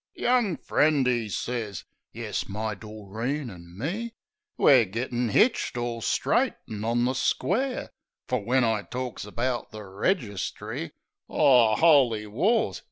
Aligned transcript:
"Young 0.15 0.57
friend," 0.57 1.07
'e 1.07 1.29
sez... 1.29 1.85
Yes, 2.11 2.49
my 2.49 2.73
Doreen 2.73 3.51
an' 3.51 3.77
me 3.77 4.15
We're 4.57 4.85
gettin' 4.85 5.29
hitched, 5.29 5.77
all 5.77 6.01
straight 6.01 6.55
an' 6.67 6.83
on 6.83 7.05
the 7.05 7.13
square, 7.13 7.91
Fer 8.27 8.37
when 8.39 8.63
I 8.63 8.81
torks 8.81 9.25
about 9.27 9.69
the 9.69 9.83
registry— 9.83 10.89
O 11.29 11.75
'oly 11.79 12.25
wars 12.25 12.79